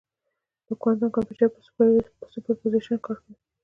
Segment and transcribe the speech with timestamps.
[0.67, 1.47] د کوانټم کمپیوټر
[2.19, 3.35] په سوپرپوزیشن کار کوي.